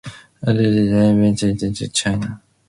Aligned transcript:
Aidit 0.43 0.89
went 1.21 1.43
into 1.43 1.51
exile 1.67 1.85
in 1.87 1.91
China. 1.91 2.41